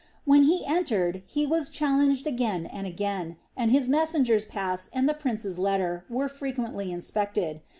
When 0.25 0.45
he 0.45 0.63
entered 0.65 1.21
he 1.27 1.45
was 1.45 1.69
challenged 1.69 2.25
again 2.25 2.65
and 2.65 2.87
again, 2.87 3.35
and 3.55 3.69
his 3.69 3.87
messenger's 3.87 4.45
pass 4.45 4.89
and 4.93 5.07
the 5.07 5.13
prince's 5.13 5.59
letter 5.59 6.05
were 6.09 6.27
frequently 6.27 6.91
inspected. 6.91 7.61